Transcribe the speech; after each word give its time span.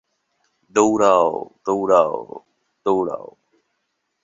দৌড়াও, 0.75 1.27
দৌড়াও, 1.65 2.15
দৌড়াও! 2.85 3.27